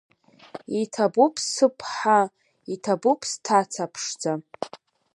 [0.81, 2.19] Иҭабуп сыԥҳа,
[2.73, 4.33] иҭабуп сҭаца ԥшӡа!